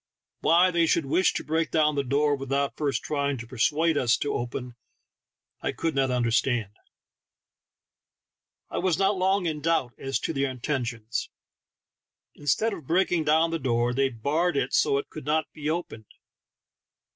[0.39, 4.17] Why they should wish to break down the door without first trying to persuade us
[4.17, 4.73] to open it
[5.61, 6.71] I could not understand.
[8.71, 11.29] I was not long in doubt as to their intentions,
[12.33, 16.05] instead of breaking down the door they barred it so it could not be opened.